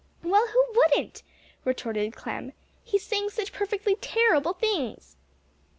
[0.23, 1.21] "Well, who wouldn't?"
[1.63, 2.53] retorted Clem,
[2.83, 5.15] "he's saying such perfectly terrible things."